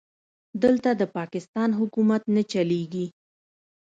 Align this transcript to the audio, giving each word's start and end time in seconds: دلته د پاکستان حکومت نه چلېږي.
دلته 0.63 0.89
د 1.01 1.03
پاکستان 1.17 1.69
حکومت 1.79 2.23
نه 2.35 2.43
چلېږي. 2.51 3.05